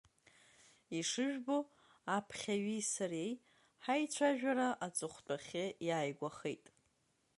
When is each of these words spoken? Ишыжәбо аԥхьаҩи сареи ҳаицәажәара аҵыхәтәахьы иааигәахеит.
Ишыжәбо 0.97 1.57
аԥхьаҩи 2.15 2.81
сареи 2.93 3.33
ҳаицәажәара 3.83 4.69
аҵыхәтәахьы 4.85 5.65
иааигәахеит. 5.87 6.65